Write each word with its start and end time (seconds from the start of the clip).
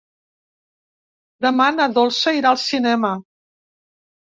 Demà 1.47 1.67
na 1.77 1.87
Dolça 1.99 2.35
irà 2.41 2.51
al 2.55 2.61
cinema. 2.65 3.15